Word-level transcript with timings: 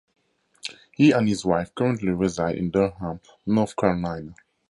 He 0.93 1.11
and 1.11 1.27
his 1.29 1.45
wife 1.45 1.75
currently 1.75 2.09
reside 2.11 2.55
in 2.55 2.71
Durham, 2.71 3.19
North 3.45 3.75
Carolina. 3.75 4.33